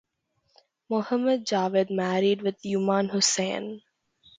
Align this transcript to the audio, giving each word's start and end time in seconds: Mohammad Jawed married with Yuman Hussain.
Mohammad 0.89 1.45
Jawed 1.45 1.91
married 1.91 2.41
with 2.41 2.59
Yuman 2.63 3.11
Hussain. 3.11 3.83